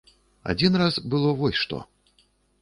[0.53, 1.83] Адзін раз было вось што.